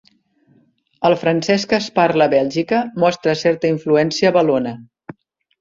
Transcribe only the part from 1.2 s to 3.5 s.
francès que es parla a Bèlgica mostra